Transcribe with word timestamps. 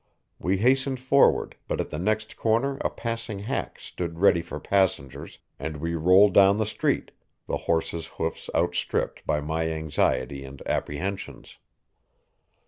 We 0.39 0.57
hastened 0.57 0.99
forward, 0.99 1.57
but 1.67 1.79
at 1.79 1.91
the 1.91 1.99
next 1.99 2.35
corner 2.35 2.77
a 2.81 2.89
passing 2.89 3.37
hack 3.37 3.77
stood 3.79 4.17
ready 4.17 4.41
for 4.41 4.59
passengers, 4.59 5.37
and 5.59 5.77
we 5.77 5.93
rolled 5.93 6.33
down 6.33 6.57
the 6.57 6.65
street, 6.65 7.11
the 7.45 7.57
horses' 7.69 8.07
hoofs 8.17 8.49
outstripped 8.55 9.23
by 9.27 9.41
my 9.41 9.69
anxiety 9.69 10.43
and 10.43 10.59
apprehensions. 10.67 11.59